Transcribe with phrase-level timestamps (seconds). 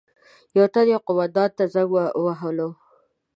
[0.57, 1.89] یو تن یو قومندان ته زنګ
[2.23, 2.69] وهلو.